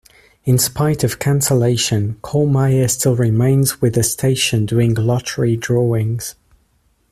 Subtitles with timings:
[0.45, 6.33] In spite of cancellation, Kollmeyer still remains with the station doing lottery drawings.